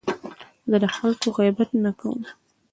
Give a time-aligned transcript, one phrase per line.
[0.69, 2.21] زه د خلکو غیبت نه کوم.